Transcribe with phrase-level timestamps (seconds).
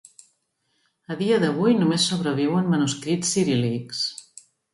[1.15, 4.03] A dia d'avui, només sobreviuen manuscrits ciríl·lics.